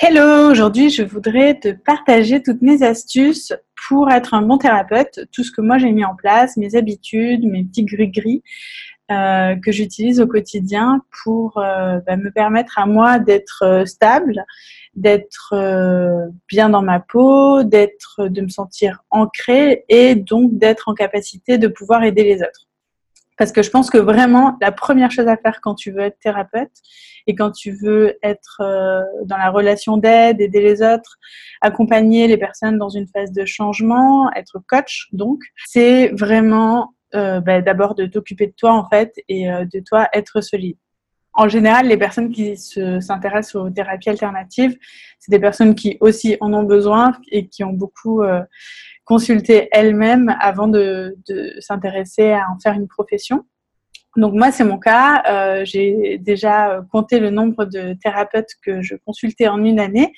[0.00, 3.52] Hello, aujourd'hui je voudrais te partager toutes mes astuces
[3.88, 7.44] pour être un bon thérapeute, tout ce que moi j'ai mis en place, mes habitudes,
[7.44, 8.44] mes petits gris-gris
[9.10, 14.44] euh, que j'utilise au quotidien pour euh, bah, me permettre à moi d'être euh, stable,
[14.94, 15.52] d'être
[16.46, 21.66] bien dans ma peau, d'être, de me sentir ancrée et donc d'être en capacité de
[21.66, 22.67] pouvoir aider les autres.
[23.38, 26.18] Parce que je pense que vraiment, la première chose à faire quand tu veux être
[26.18, 26.72] thérapeute
[27.28, 31.18] et quand tu veux être euh, dans la relation d'aide, aider les autres,
[31.60, 37.62] accompagner les personnes dans une phase de changement, être coach, donc, c'est vraiment euh, bah,
[37.62, 40.76] d'abord de t'occuper de toi en fait et euh, de toi être solide.
[41.32, 44.76] En général, les personnes qui s'intéressent aux thérapies alternatives,
[45.20, 48.24] c'est des personnes qui aussi en ont besoin et qui ont beaucoup
[49.08, 51.16] consulter elle-même avant de,
[51.60, 53.46] s'intéresser à en faire une profession.
[54.18, 55.22] Donc moi, c'est mon cas.
[55.30, 60.12] Euh, j'ai déjà compté le nombre de thérapeutes que je consultais en une année.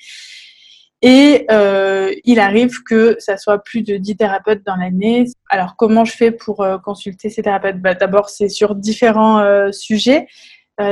[1.01, 5.25] Et euh, il arrive que ça soit plus de 10 thérapeutes dans l'année.
[5.49, 7.79] Alors comment je fais pour euh, consulter ces thérapeutes?
[7.79, 10.27] Bah, D'abord, c'est sur différents sujets.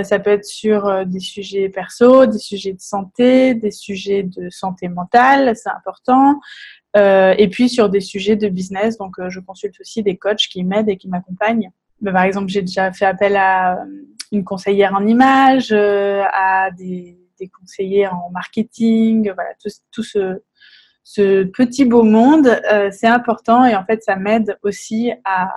[0.03, 4.87] Ça peut être sur des sujets perso, des sujets de santé, des sujets de santé
[4.87, 6.39] mentale, c'est important.
[6.97, 10.47] Euh, et puis sur des sujets de business, donc euh, je consulte aussi des coachs
[10.49, 11.71] qui m'aident et qui m'accompagnent.
[12.03, 13.85] Par exemple, j'ai déjà fait appel à euh,
[14.31, 17.17] une conseillère en images, à des,
[17.57, 19.51] conseillers en marketing, voilà,
[19.91, 25.49] tout, ce, petit beau monde, c'est important et en fait, ça m'aide aussi à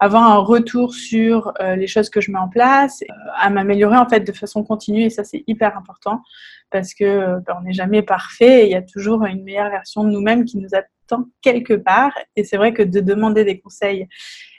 [0.00, 3.04] avoir un retour sur les choses que je mets en place,
[3.36, 6.22] à m'améliorer en fait de façon continue et ça c'est hyper important
[6.70, 10.04] parce que ben, on n'est jamais parfait et il y a toujours une meilleure version
[10.04, 12.12] de nous-mêmes qui nous attend quelque part.
[12.36, 14.08] Et c'est vrai que de demander des conseils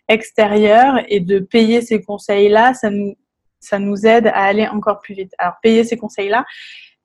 [0.07, 3.15] extérieurs et de payer ces conseils-là, ça nous,
[3.59, 5.33] ça nous aide à aller encore plus vite.
[5.37, 6.45] Alors, payer ces conseils-là,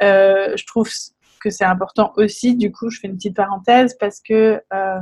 [0.03, 0.89] euh, je trouve
[1.41, 2.57] que c'est important aussi.
[2.57, 4.99] Du coup, je fais une petite parenthèse parce que euh,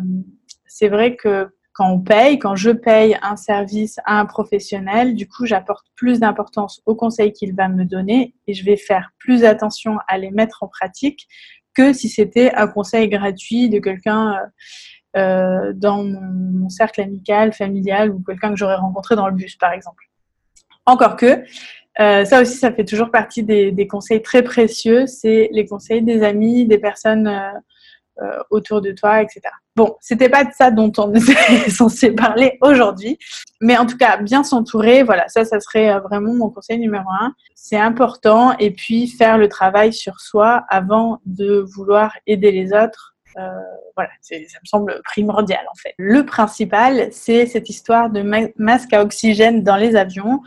[0.67, 5.29] c'est vrai que quand on paye, quand je paye un service à un professionnel, du
[5.29, 9.45] coup, j'apporte plus d'importance aux conseils qu'il va me donner et je vais faire plus
[9.45, 11.27] attention à les mettre en pratique
[11.75, 14.39] que si c'était un conseil gratuit de quelqu'un euh,
[15.17, 19.73] euh dans mon, cercle amical, familial ou quelqu'un que j'aurais rencontré dans le bus, par
[19.73, 20.05] exemple.
[20.87, 21.43] Encore que,
[21.99, 25.07] euh, ça aussi, ça fait toujours partie des, conseils très précieux.
[25.07, 27.29] C'est les conseils des amis, des personnes
[28.51, 29.41] autour de toi, etc.
[29.77, 33.19] Bon, c'était pas de ça dont on est censé parler aujourd'hui,
[33.61, 37.09] mais en tout cas, bien s'entourer, voilà, ça, ça serait euh, vraiment mon conseil numéro
[37.21, 37.35] un.
[37.57, 43.17] C'est important, et puis faire le travail sur soi avant de vouloir aider les autres.
[43.37, 43.49] Euh,
[43.97, 45.95] voilà, ça me semble primordial en fait.
[45.99, 48.23] Le principal, c'est cette histoire de
[48.57, 50.41] masque à oxygène dans les avions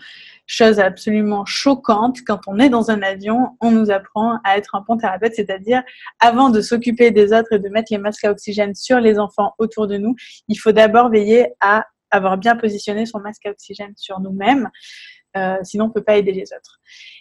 [0.47, 4.83] chose absolument choquante, quand on est dans un avion, on nous apprend à être un
[4.87, 5.83] bon thérapeute, c'est-à-dire
[6.19, 9.53] avant de s'occuper des autres et de mettre les masques à oxygène sur les enfants
[9.59, 10.15] autour de nous,
[10.47, 14.69] il faut d'abord veiller à avoir bien positionné son masque à oxygène sur nous-mêmes.
[15.35, 16.79] Euh, sinon, on peut pas aider les autres.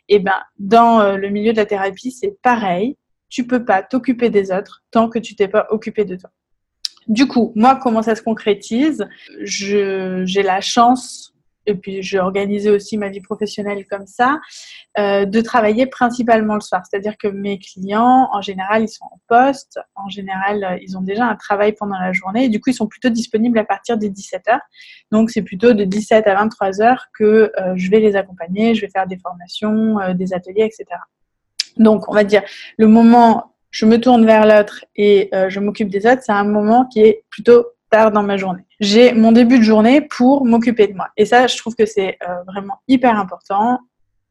[0.09, 2.97] Et eh ben, dans euh, le milieu de la thérapie, c'est pareil.
[3.29, 6.31] Tu peux pas t'occuper des autres tant que tu t'es pas occupé de toi.
[7.09, 9.07] Du coup, moi, comment ça se concrétise?
[9.41, 11.36] J'ai la chance
[11.67, 14.41] et puis j'ai organisé aussi ma vie professionnelle comme ça,
[14.99, 16.83] euh, de travailler principalement le soir.
[16.89, 21.03] C'est-à-dire que mes clients, en général, ils sont en poste, en général, euh, ils ont
[21.03, 23.99] déjà un travail pendant la journée, et du coup, ils sont plutôt disponibles à partir
[23.99, 24.59] des 17h.
[25.11, 28.91] Donc, c'est plutôt de 17 à 23h que euh, je vais les accompagner, je vais
[28.91, 30.85] faire des formations, des ateliers, etc.
[31.77, 32.43] Donc, on va dire,
[32.79, 36.87] le moment je me tourne vers l'autre et je m'occupe des autres, c'est un moment
[36.87, 38.66] qui est plutôt tard dans ma journée.
[38.81, 41.09] J'ai mon début de journée pour m'occuper de moi.
[41.17, 43.81] Et ça, je trouve que c'est euh, vraiment hyper important.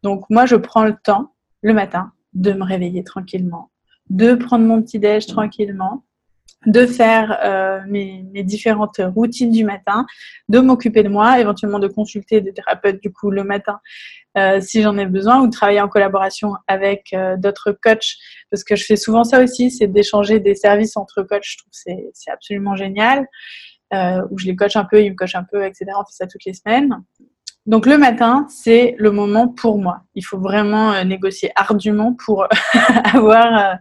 [0.03, 1.33] Donc moi, je prends le temps
[1.63, 3.71] le matin de me réveiller tranquillement,
[4.09, 6.03] de prendre mon petit déj tranquillement,
[6.67, 10.05] de faire euh, mes, différentes routines du matin,
[10.47, 13.79] de m'occuper de moi, éventuellement de consulter des thérapeutes du coup le matin
[14.37, 18.15] euh, si j'en ai besoin ou de travailler en collaboration avec d'autres coachs
[18.51, 21.45] parce que je fais souvent ça aussi, c'est d'échanger des services entre coachs.
[21.45, 21.71] Je trouve
[22.13, 23.27] c'est absolument génial.
[23.93, 25.85] Euh, où je les coach un peu, ils me coachent un peu, etc.
[25.95, 27.03] On fait ça toutes les semaines.
[27.65, 30.01] Donc le matin, c'est le moment pour moi.
[30.15, 32.47] Il faut vraiment euh, négocier ardument pour
[33.13, 33.77] avoir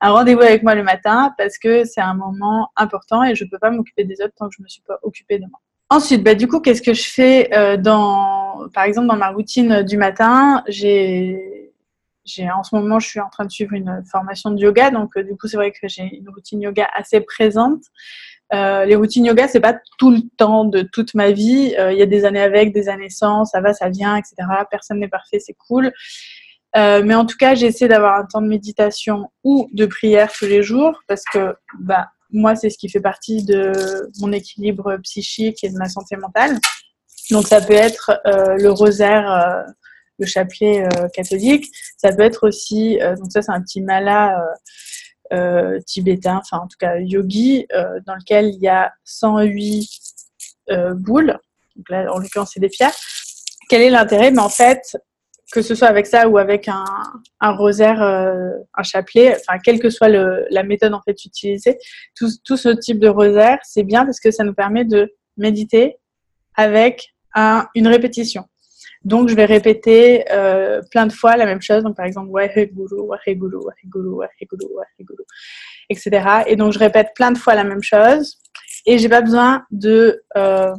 [0.00, 3.50] un rendez-vous avec moi le matin parce que c'est un moment important et je ne
[3.50, 5.60] peux pas m'occuper des autres tant que je ne me suis pas occupée de moi.
[5.88, 9.82] Ensuite, bah, du coup, qu'est-ce que je fais euh, dans, par exemple, dans ma routine
[9.82, 10.64] du matin?
[10.66, 11.72] J'ai,
[12.24, 15.16] j'ai, en ce moment, je suis en train de suivre une formation de yoga, donc
[15.16, 17.84] euh, du coup, c'est vrai que j'ai une routine yoga assez présente.
[18.54, 21.74] Euh, les routines yoga, c'est pas tout le temps de toute ma vie.
[21.90, 24.34] Il y a des années avec, des années sans, ça va, ça vient, etc.
[24.70, 25.92] Personne n'est parfait, c'est cool.
[26.74, 30.62] mais en tout cas, j'essaie d'avoir un temps de méditation ou de prière tous les
[30.62, 33.72] jours parce que bah, moi, c'est ce qui fait partie de
[34.20, 36.58] mon équilibre psychique et de ma santé mentale.
[37.30, 39.64] Donc, ça peut être le rosaire
[40.18, 41.66] le chapelet euh, catholique.
[41.96, 44.38] Ça peut être aussi, euh, donc ça c'est un petit mala
[45.32, 47.66] euh, tibétain, enfin en tout cas yogi,
[48.06, 49.88] dans lequel il y a 108
[50.94, 51.38] boules.
[51.76, 52.94] Donc là, en l'occurrence, c'est des pierres.
[53.68, 54.30] Quel est l'intérêt?
[54.30, 54.96] Mais en fait,
[55.52, 56.84] que ce soit avec ça ou avec un,
[57.40, 61.78] un rosaire, un chapelet, enfin quelle que soit la méthode en fait utilisée,
[62.14, 65.96] tout, ce type de rosaire, c'est bien parce que ça nous permet de méditer
[66.54, 68.44] avec un, une répétition.
[69.06, 71.84] Donc, je vais répéter euh, plein de fois la même chose.
[71.84, 72.28] Donc, par exemple,
[75.88, 76.10] etc.
[76.48, 78.38] Et donc, je répète plein de fois la même chose.
[78.84, 80.72] Et j'ai pas besoin de euh,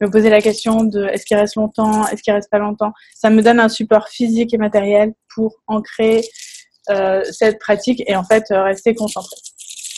[0.00, 2.94] me poser la question de est-ce qu'il reste longtemps, est-ce qu'il reste pas longtemps.
[3.14, 6.22] Ça me donne un support physique et matériel pour ancrer
[6.88, 9.36] euh, cette pratique et en fait rester concentré.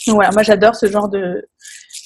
[0.05, 1.47] Donc voilà, moi j'adore ce genre de,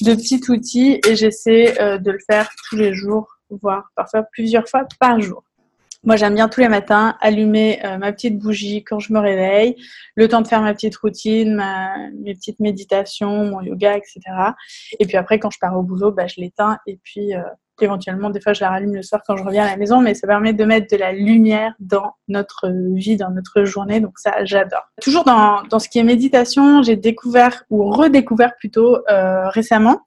[0.01, 4.85] de petit outil et j'essaie de le faire tous les jours, voire parfois plusieurs fois
[4.99, 5.43] par jour.
[6.05, 9.77] Moi, j'aime bien tous les matins allumer euh, ma petite bougie quand je me réveille,
[10.15, 11.63] le temps de faire ma petite routine,
[12.19, 14.19] mes petites méditations, mon yoga, etc.
[14.99, 17.41] Et puis après, quand je pars au boulot, bah, je l'éteins et puis euh,
[17.79, 20.13] éventuellement, des fois, je la rallume le soir quand je reviens à la maison, mais
[20.13, 24.01] ça permet de mettre de la lumière dans notre vie, dans notre journée.
[24.01, 24.83] Donc ça, j'adore.
[25.01, 30.01] Toujours dans, dans ce qui est méditation, j'ai découvert ou redécouvert plutôt euh, récemment,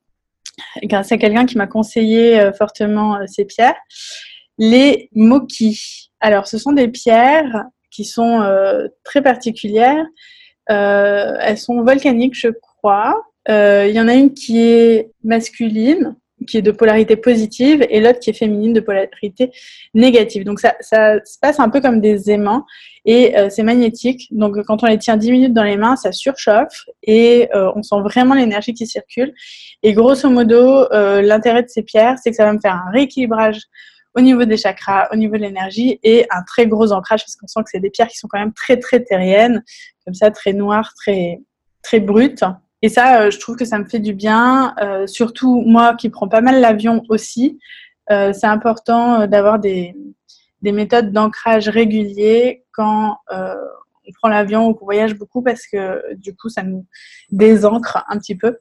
[0.83, 3.77] grâce à quelqu'un qui m'a conseillé fortement ces pierres
[4.59, 6.11] les moquis.
[6.21, 10.07] Alors, ce sont des pierres qui sont euh, très particulières.
[10.71, 13.23] Euh, elles sont volcaniques, je crois.
[13.49, 16.17] Euh, il y en a une qui est masculine,
[16.47, 19.51] qui est de polarité positive, et l'autre qui est féminine de polarité
[19.95, 20.45] négative.
[20.45, 22.67] Donc ça, ça se passe un peu comme des aimants,
[23.05, 24.27] et c'est magnétique.
[24.33, 28.01] Donc quand on les tient 10 minutes dans les mains, ça surchauffe, et on sent
[28.03, 29.33] vraiment l'énergie qui circule.
[29.83, 33.61] Et grosso modo, l'intérêt de ces pierres, c'est que ça va me faire un rééquilibrage
[34.17, 37.47] au niveau des chakras, au niveau de l'énergie et un très gros ancrage parce qu'on
[37.47, 39.63] sent que c'est des pierres qui sont quand même très très terriennes,
[40.05, 41.43] comme ça très noires, très
[41.83, 42.43] très brutes.
[42.83, 46.09] Et ça, euh, je trouve que ça me fait du bien, euh, surtout moi qui
[46.09, 47.59] prends pas mal l'avion aussi.
[48.11, 49.95] Euh, c'est important d'avoir des,
[50.63, 56.35] des méthodes d'ancrage réguliers quand on prend l'avion ou qu'on voyage beaucoup parce que du
[56.35, 56.87] coup ça nous
[57.31, 58.57] désancre un petit peu.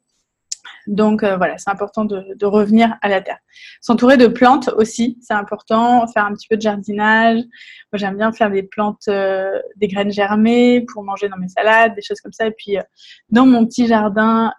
[0.88, 3.39] Donc euh, voilà, c'est important de, revenir à la terre.
[3.81, 6.06] S'entourer de plantes aussi, c'est important.
[6.07, 7.38] Faire un petit peu de jardinage.
[7.38, 11.95] Moi, j'aime bien faire des plantes, euh, des graines germées pour manger dans mes salades,
[11.95, 12.47] des choses comme ça.
[12.47, 12.83] Et puis euh,
[13.29, 14.51] dans mon petit jardin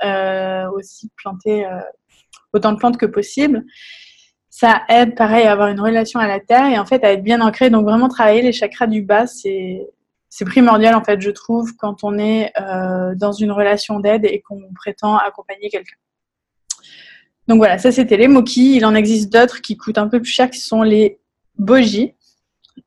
[0.74, 1.66] aussi planter
[2.52, 3.64] autant de plantes que possible.
[4.50, 7.22] Ça aide, pareil, à avoir une relation à la terre et en fait à être
[7.22, 7.70] bien ancré.
[7.70, 9.86] Donc vraiment travailler les chakras du bas, c'est
[10.36, 12.52] c'est primordial en fait, je trouve, quand on est
[13.16, 15.96] dans une relation d'aide et qu'on prétend accompagner quelqu'un.
[17.48, 18.76] Donc voilà, ça c'était les moquis.
[18.76, 21.20] Il en existe d'autres qui coûtent un peu plus cher, qui sont les
[21.56, 22.14] bogies.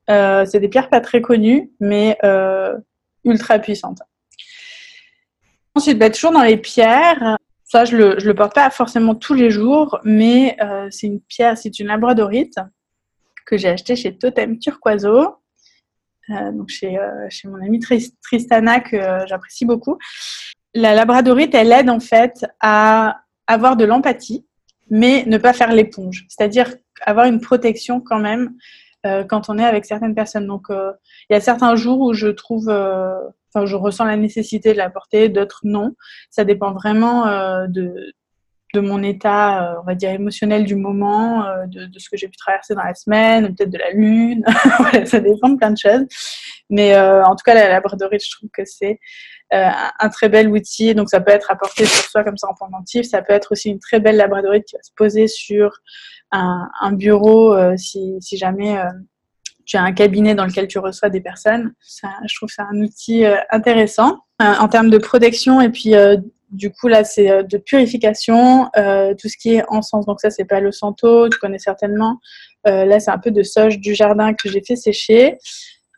[0.09, 2.77] Euh, c'est des pierres pas très connues, mais euh,
[3.23, 4.01] ultra puissantes.
[5.75, 9.49] Ensuite, bah, toujours dans les pierres, ça je le, le porte pas forcément tous les
[9.49, 12.59] jours, mais euh, c'est une pierre, c'est une labradorite
[13.45, 15.37] que j'ai achetée chez Totem Turquoiseau,
[16.53, 16.97] donc chez,
[17.29, 18.97] chez mon amie Tristana que
[19.27, 19.97] j'apprécie beaucoup.
[20.73, 24.45] La labradorite, elle aide en fait à avoir de l'empathie
[24.89, 26.25] mais ne pas faire l'éponge.
[26.29, 26.73] C'est-à-dire
[27.05, 28.55] avoir une protection quand même
[29.05, 30.47] euh, quand on est avec certaines personnes.
[30.47, 30.91] Donc, euh,
[31.29, 33.15] il y a certains jours où je trouve, euh,
[33.53, 35.95] enfin, je ressens la nécessité de la porter, d'autres non.
[36.29, 37.25] Ça dépend vraiment
[37.67, 38.13] de,
[38.73, 42.37] de mon état, on va dire, émotionnel du moment, de, de, ce que j'ai pu
[42.37, 44.43] traverser dans la semaine, peut-être de la lune.
[45.05, 46.05] ça dépend de plein de choses.
[46.69, 48.99] Mais en tout cas, la labradorie, je trouve que c'est
[49.51, 49.67] euh,
[49.99, 50.93] un très bel outil.
[50.93, 53.07] Donc, ça peut être apporté sur soi comme ça en pendentif.
[53.07, 55.71] Ça peut être aussi une très belle labradorite qui va se poser sur
[56.31, 58.85] un, bureau euh, si, jamais euh,
[59.65, 61.73] tu as un cabinet dans lequel tu reçois des personnes.
[61.81, 65.93] Je trouve ça un outil intéressant en termes de protection et puis
[66.51, 70.05] du coup là c'est de purification, tout ce qui est encens.
[70.05, 72.19] Donc ça c'est pas le santo, tu connais certainement.
[72.65, 75.37] là c'est un peu de sauge du jardin que j'ai fait sécher.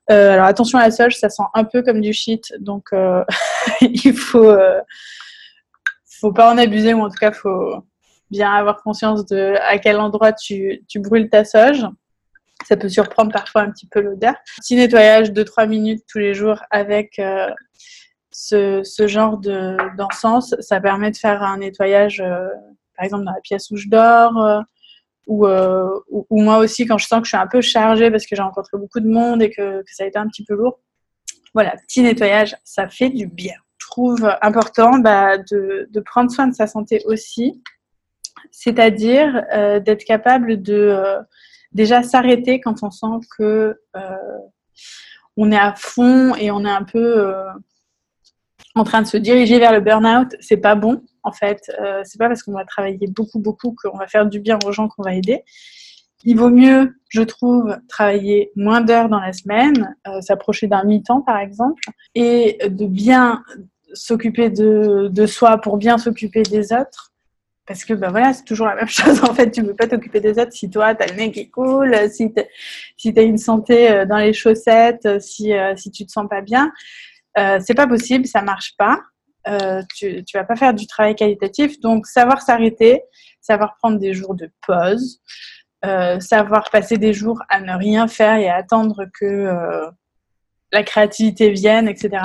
[0.10, 3.24] Euh, alors attention à la soja, ça sent un peu comme du shit, donc euh,
[3.81, 4.81] il faut, euh,
[6.20, 7.75] faut pas en abuser ou en tout cas faut
[8.29, 11.86] bien avoir conscience de à quel endroit tu, tu brûles ta sauge.
[12.67, 14.36] Ça peut surprendre parfois un petit peu l'odeur.
[14.58, 17.20] Petit nettoyage de 3 minutes tous les jours avec
[18.32, 22.24] ce, ce, genre d'encens, ça permet de faire un nettoyage,
[22.96, 24.64] par exemple dans la pièce où je dors
[25.30, 28.36] euh, ou, moi aussi quand je sens que je suis un peu chargée parce que
[28.36, 30.80] j'ai rencontré beaucoup de monde et que, ça a été un petit peu lourd,
[31.54, 33.56] Voilà, petit nettoyage, ça fait du bien.
[33.78, 37.62] Je trouve important bah, de, prendre soin de sa santé aussi,
[38.52, 41.22] c'est-à-dire euh, d'être capable de euh,
[41.72, 43.80] déjà s'arrêter quand on sent que
[45.38, 47.36] on est à fond et on est un peu
[48.75, 50.36] en train de se diriger vers le burn-out.
[50.40, 51.72] C'est pas bon en fait.
[52.04, 54.88] c'est pas parce qu'on va travailler beaucoup beaucoup qu'on va faire du bien aux gens
[54.88, 55.44] qu'on va aider.
[56.24, 61.22] Il vaut mieux, je trouve, travailler moins d'heures dans la semaine, euh, s'approcher d'un mi-temps
[61.22, 61.82] par exemple,
[62.13, 63.44] et de bien
[63.94, 67.12] s'occuper de, de, soi pour bien s'occuper des autres.
[67.66, 69.50] Parce que ben voilà, c'est toujours la même chose en fait.
[69.50, 71.96] Tu ne peux pas t'occuper des autres si toi, tu as le nez qui coule,
[72.12, 72.42] si tu
[72.98, 76.42] si as une santé euh, dans les chaussettes, si, euh, si tu te sens pas
[76.42, 76.72] bien.
[77.38, 79.00] Euh, c'est pas possible, ça marche pas.
[79.48, 81.80] Euh, tu, tu vas pas faire du travail qualitatif.
[81.80, 83.02] Donc, savoir s'arrêter,
[83.42, 85.22] savoir prendre des jours de pause,
[85.86, 89.50] euh, savoir passer des jours à ne rien faire et à attendre que
[90.72, 92.24] la créativité vienne, etc.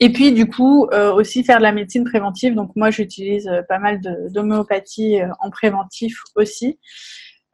[0.00, 2.54] Et puis, du coup, aussi faire de la médecine préventive.
[2.54, 6.78] Donc, moi, j'utilise pas mal d'homéopathie en préventif aussi.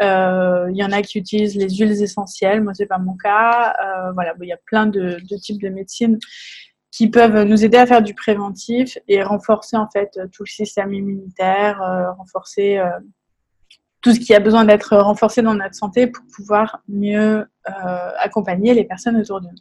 [0.01, 2.63] Il y en a qui utilisent les huiles essentielles.
[2.63, 3.75] Moi, c'est pas mon cas.
[4.15, 6.19] voilà, il y a plein de, types de médecine
[6.91, 10.93] qui peuvent nous aider à faire du préventif et renforcer en fait tout le système
[10.95, 11.81] immunitaire,
[12.17, 12.81] renforcer
[14.01, 18.75] tout ce qui a besoin d'être renforcé dans notre santé pour pouvoir mieux euh, accompagner
[18.75, 19.53] les personnes autour de nous.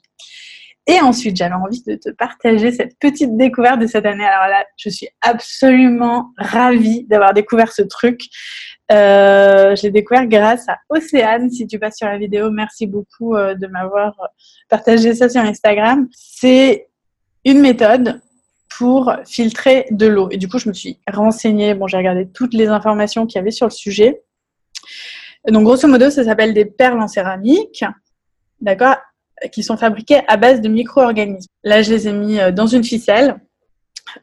[0.90, 4.26] Et ensuite, j'avais envie de te partager cette petite découverte de cette année.
[4.26, 8.22] Alors là, je suis absolument ravie d'avoir découvert ce truc.
[8.90, 11.52] Euh, je l'ai découvert grâce à Océane.
[11.52, 14.16] Si tu passes sur la vidéo, merci beaucoup euh, de m'avoir
[14.70, 16.08] partagé ça sur Instagram.
[16.14, 16.88] C'est
[17.44, 18.22] une méthode
[18.78, 20.30] pour filtrer de l'eau.
[20.32, 21.74] Et du coup, je me suis renseignée.
[21.74, 24.22] Bon, j'ai regardé toutes les informations qu'il y avait sur le sujet.
[25.50, 27.84] Donc, grosso modo, ça s'appelle des perles en céramique,
[28.62, 28.98] d'accord,
[29.52, 31.50] qui sont fabriquées à base de micro-organismes.
[31.64, 33.40] Là, je les ai mis euh, dans une ficelle.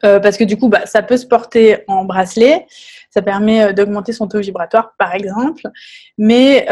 [0.03, 2.65] Euh, parce que du coup, bah, ça peut se porter en bracelet,
[3.11, 5.61] ça permet euh, d'augmenter son taux vibratoire, par exemple.
[6.17, 6.65] Mais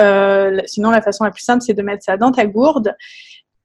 [0.65, 2.95] sinon, la façon la plus simple, c'est de mettre ça dans ta gourde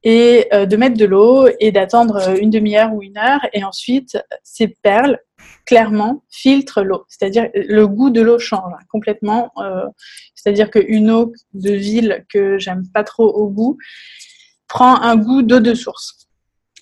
[0.05, 3.41] et de mettre de l'eau et d'attendre une demi-heure ou une heure.
[3.53, 5.19] Et ensuite, ces perles
[5.67, 7.05] clairement filtre l'eau.
[7.09, 9.53] C'est-à-dire le goût de l'eau change complètement.
[10.35, 13.77] C'est-à-dire qu'une eau de ville que j'aime pas trop au goût
[14.69, 16.29] prend un goût d'eau de source.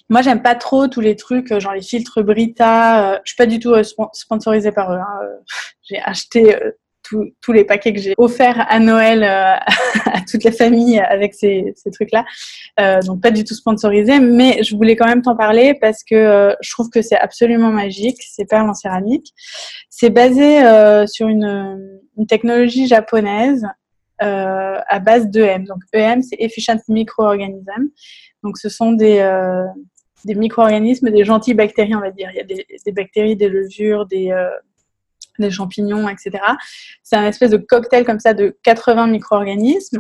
[0.08, 3.14] Moi, j'aime pas trop tous les trucs, genre les filtres Brita.
[3.14, 4.98] Euh, je suis pas du tout euh, sponsorisée par eux.
[4.98, 5.20] Hein.
[5.82, 6.56] J'ai acheté
[7.40, 9.54] tous les paquets que j'ai offerts à Noël euh,
[10.12, 12.24] à toute la famille avec ces, trucs-là.
[12.80, 16.14] Euh, donc pas du tout sponsorisé, mais je voulais quand même t'en parler parce que
[16.14, 19.32] euh, je trouve que c'est absolument magique, ces perles en céramique.
[19.90, 20.60] C'est basé
[21.06, 23.66] sur une, technologie japonaise
[24.18, 25.64] à base d'EM.
[25.64, 27.90] Donc EM, c'est Efficient Microorganism.
[28.42, 29.18] Donc ce sont des,
[30.24, 32.30] des micro-organismes, des gentilles bactéries, on va dire.
[32.32, 34.32] Il y a des, des bactéries, des levures, des
[35.38, 36.30] des champignons, etc.
[37.02, 39.98] C'est un espèce de cocktail comme ça de 80 micro-organismes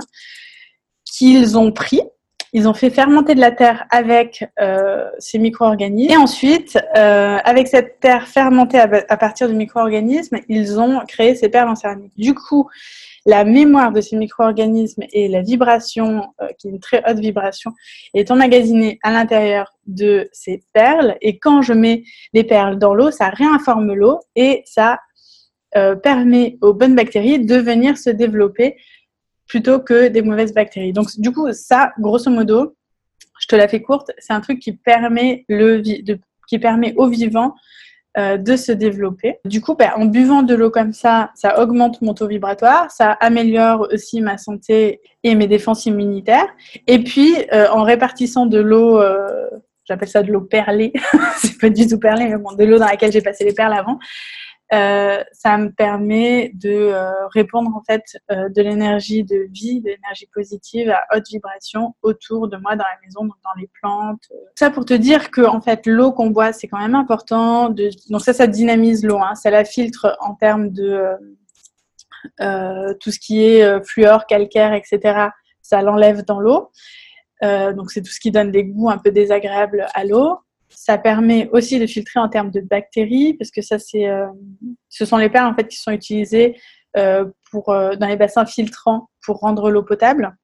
[1.04, 2.02] qu'ils ont pris.
[2.52, 6.12] Ils ont fait fermenter de la terre avec euh, ces micro-organismes.
[6.12, 11.48] Et ensuite, euh, avec cette terre fermentée à, partir de micro-organismes, ils ont créé ces
[11.48, 12.12] perles en céramique.
[12.16, 12.68] Du coup,
[13.26, 17.72] la mémoire de ces micro-organismes et la vibration, euh, qui est une très haute vibration,
[18.14, 21.16] est emmagasinée à l'intérieur de ces perles.
[21.20, 25.00] Et quand je mets les perles dans l'eau, ça réinforme l'eau et ça
[25.76, 28.76] euh, permet aux bonnes bactéries de venir se développer
[29.48, 30.92] plutôt que des mauvaises bactéries.
[30.92, 32.76] Donc, du coup, ça, grosso modo,
[33.40, 36.18] je te la fais courte, c'est un truc qui permet, le, de,
[36.48, 37.54] qui permet aux vivants
[38.18, 39.36] euh, de se développer.
[39.44, 43.12] Du coup, ben, en buvant de l'eau comme ça, ça augmente mon taux vibratoire, ça
[43.12, 46.48] améliore aussi ma santé et mes défenses immunitaires.
[46.86, 49.00] Et puis, euh, en répartissant de l'eau,
[49.84, 50.92] j'appelle ça de l'eau perlée,
[51.36, 53.74] c'est pas du tout perlé, mais bon, de l'eau dans laquelle j'ai passé les perles
[53.74, 53.98] avant,
[54.72, 59.90] euh, ça me permet de euh, répondre en fait euh, de l'énergie de vie, de
[59.90, 64.28] l'énergie positive à haute vibration autour de moi dans la maison, dans les plantes.
[64.56, 67.68] Ça pour te dire que en fait l'eau qu'on boit c'est quand même important.
[67.68, 67.90] De...
[68.10, 69.36] Donc ça, ça dynamise l'eau, hein.
[69.36, 71.16] ça la filtre en termes de
[72.98, 75.28] tout ce qui est fluor, calcaire, etc.
[75.62, 76.72] Ça l'enlève dans l'eau.
[77.40, 80.40] donc c'est tout ce qui donne des goûts un peu désagréables à l'eau.
[80.68, 84.26] Ça permet aussi de filtrer en termes de bactéries, parce que ça, c'est, euh,
[84.88, 86.56] ce sont les perles en fait qui sont utilisées
[86.96, 90.36] euh, pour, euh, dans les bassins filtrants pour rendre l'eau potable.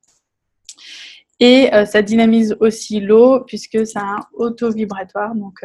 [1.41, 5.35] Et ça dynamise aussi l'eau puisque a un auto-vibratoire.
[5.35, 5.65] Donc,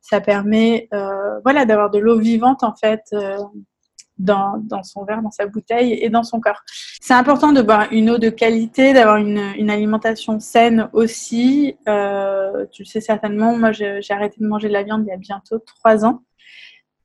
[0.00, 0.88] ça permet
[1.44, 3.02] voilà, d'avoir de l'eau vivante en fait
[4.18, 6.62] dans, dans, son verre, dans sa bouteille et dans son corps.
[7.00, 11.76] C'est important de boire une eau de qualité, d'avoir une, une, alimentation saine aussi.
[11.88, 15.12] Euh, tu le sais certainement, moi j'ai arrêté de manger de la viande il y
[15.12, 16.22] a bientôt trois ans.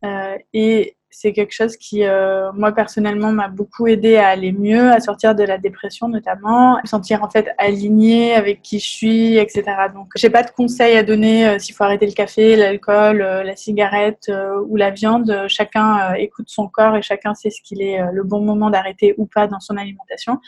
[0.05, 4.91] Euh, et c'est quelque chose qui, euh, moi personnellement, m'a beaucoup aidé à aller mieux,
[4.91, 8.87] à sortir de la dépression notamment, à me sentir en fait alignée avec qui je
[8.87, 9.63] suis, etc.
[9.93, 13.43] Donc, j'ai pas de conseils à donner euh, s'il faut arrêter le café, l'alcool, euh,
[13.43, 15.45] la cigarette euh, ou la viande.
[15.47, 19.25] Chacun écoute son corps et chacun sait ce qu'il est le bon moment d'arrêter ou
[19.25, 20.39] pas dans son alimentation.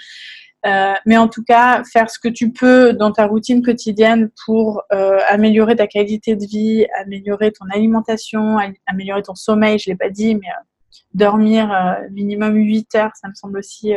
[0.66, 4.84] Euh, mais en tout cas, faire ce que tu peux dans ta routine quotidienne pour
[4.94, 10.10] euh, améliorer ta qualité de vie, améliorer ton alimentation, améliorer ton sommeil, je l'ai pas
[10.10, 13.94] dit, mais euh, dormir minimum 8 heures, ça me semble aussi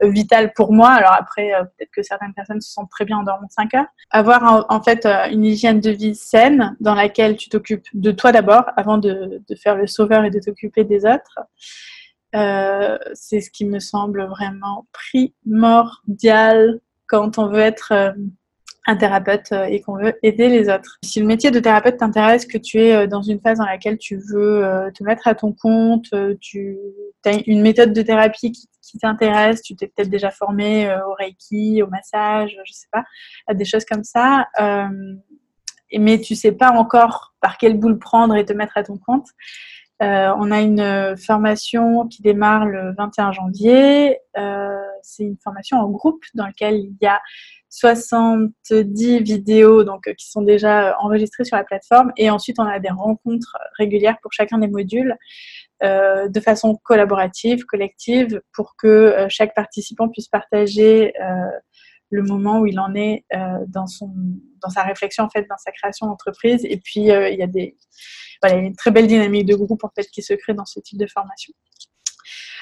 [0.00, 0.90] vital pour moi.
[0.90, 3.86] Alors après, peut-être que certaines personnes se sentent très bien en dormant 5 heures.
[4.10, 8.64] Avoir en, fait une hygiène de vie saine dans laquelle tu t'occupes de toi d'abord
[8.76, 11.38] avant de, faire le sauveur et de t'occuper des autres.
[12.34, 18.12] Euh, c'est ce qui me semble vraiment primordial quand on veut être euh,
[18.86, 20.98] un thérapeute euh, et qu'on veut aider les autres.
[21.04, 24.16] Si le métier de thérapeute t'intéresse, que tu es dans une phase dans laquelle tu
[24.16, 26.06] veux te mettre à ton compte,
[26.40, 26.78] tu
[27.26, 31.86] as une méthode de thérapie qui, t'intéresse, tu t'es peut-être déjà formé au Reiki, au
[31.86, 33.04] massage, je sais pas,
[33.46, 34.48] à des choses comme ça,
[35.98, 39.28] mais tu sais pas encore par quelle boule prendre et te mettre à ton compte.
[40.02, 44.18] Euh, on a une formation qui démarre le 21 janvier.
[44.36, 47.20] Euh, c'est une formation en groupe dans laquelle il y a
[47.68, 52.12] 70 vidéos donc, qui sont déjà enregistrées sur la plateforme.
[52.16, 55.16] Et ensuite, on a des rencontres régulières pour chacun des modules
[55.84, 61.14] euh, de façon collaborative, collective, pour que chaque participant puisse partager
[62.12, 63.24] le moment où il en est
[63.66, 64.12] dans, son,
[64.62, 66.64] dans sa réflexion, en fait, dans sa création d'entreprise.
[66.64, 67.76] Et puis, il y a des
[68.42, 70.98] voilà, une très belle dynamique de groupe en fait qui se crée dans ce type
[70.98, 71.52] de formation.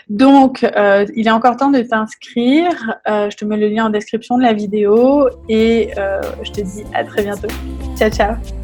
[0.08, 2.98] Donc, euh, il est encore temps de t'inscrire.
[3.08, 6.60] Euh, je te mets le lien en description de la vidéo et euh, je te
[6.60, 7.48] dis à très bientôt.
[7.96, 8.59] Ciao, ciao.